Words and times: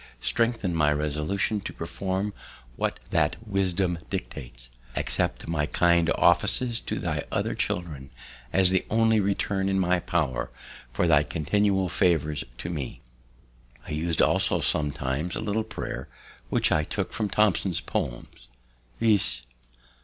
Strengthen 0.21 0.73
my 0.73 0.91
resolutions 0.91 1.63
to 1.65 1.73
perform 1.73 2.33
what 2.75 2.99
that 3.11 3.35
wisdom 3.47 3.99
dictates. 4.09 4.71
Accept 4.95 5.47
my 5.47 5.67
kind 5.67 6.09
offices 6.15 6.79
to 6.79 6.97
thy 6.97 7.23
other 7.31 7.53
children 7.53 8.09
as 8.51 8.71
the 8.71 8.83
only 8.89 9.19
return 9.19 9.69
in 9.69 9.79
my 9.79 9.99
power 9.99 10.49
for 10.91 11.05
thy 11.05 11.21
continual 11.21 11.87
favours 11.87 12.43
to 12.57 12.67
me_." 12.71 13.01
I 13.85 13.91
used 13.91 14.23
also 14.23 14.59
sometimes 14.59 15.35
a 15.35 15.39
little 15.39 15.61
prayer 15.63 16.07
which 16.49 16.71
I 16.71 16.83
took 16.83 17.13
from 17.13 17.29
Thomson's 17.29 17.79
Poems, 17.79 18.47
viz. 18.99 19.43